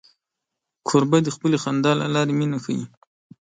کوربه 0.87 1.17
د 1.23 1.27
خپلې 1.35 1.57
خندا 1.63 1.91
له 2.01 2.07
لارې 2.15 2.33
مینه 2.39 2.57
ښيي. 2.63 2.83